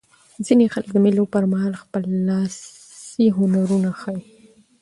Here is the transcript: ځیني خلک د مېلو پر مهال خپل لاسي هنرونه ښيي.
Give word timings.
ځیني 0.45 0.65
خلک 0.73 0.89
د 0.93 0.97
مېلو 1.05 1.23
پر 1.33 1.43
مهال 1.51 1.73
خپل 1.83 2.03
لاسي 2.27 3.25
هنرونه 3.37 3.89
ښيي. 3.99 4.21